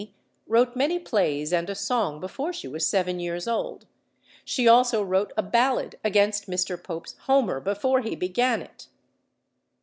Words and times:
wrote 0.47 0.75
many 0.75 0.97
plays 0.97 1.53
and 1.53 1.69
a 1.69 1.75
song 1.75 2.19
before 2.19 2.51
she 2.51 2.67
was 2.67 2.87
seven 2.87 3.19
years 3.19 3.47
old: 3.47 3.85
she 4.43 4.67
also 4.67 5.03
wrote 5.03 5.31
a 5.37 5.43
ballad 5.43 5.95
against 6.03 6.49
Mr. 6.49 6.81
Pope's 6.83 7.15
Homer 7.27 7.59
before 7.59 8.01
he 8.01 8.15
began 8.15 8.63
it." 8.63 8.87